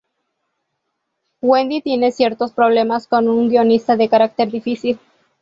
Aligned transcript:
Wendy 1.43 1.83
tiene 1.83 2.11
ciertos 2.11 2.53
problemas 2.53 3.05
con 3.05 3.27
un 3.29 3.49
guionista 3.49 3.97
de 3.97 4.09
carácter 4.09 4.49
difícil. 4.49 4.99